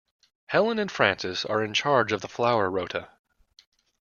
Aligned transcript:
Helen 0.47 0.79
and 0.79 0.91
Frances 0.91 1.45
are 1.45 1.63
in 1.63 1.75
charge 1.75 2.11
of 2.11 2.21
the 2.21 2.27
flower 2.27 2.71
rota 2.71 3.11